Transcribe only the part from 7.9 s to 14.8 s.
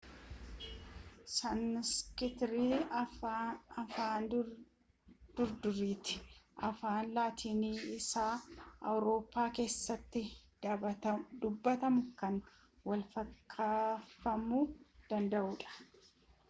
isaawurooppaa keessatti dubbatamuun kan walfakkeeffamuu